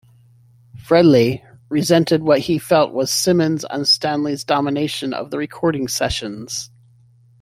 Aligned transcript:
Frehley 0.79 1.43
resented 1.69 2.23
what 2.23 2.39
he 2.39 2.57
felt 2.57 2.91
was 2.91 3.13
Simmons' 3.13 3.63
and 3.69 3.87
Stanley's 3.87 4.43
domination 4.43 5.13
of 5.13 5.29
the 5.29 5.37
recording 5.37 5.87
sessions. 5.87 6.71